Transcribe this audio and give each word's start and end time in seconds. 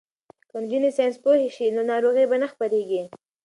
که 0.49 0.55
نجونې 0.63 0.89
ساینس 0.97 1.15
پوهې 1.23 1.49
شي 1.55 1.65
نو 1.75 1.81
ناروغۍ 1.91 2.25
به 2.29 2.37
نه 2.43 2.47
خپریږي. 2.53 3.03